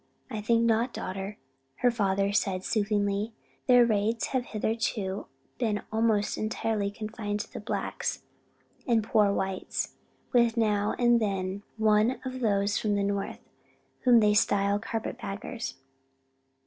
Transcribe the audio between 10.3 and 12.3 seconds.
with now and then one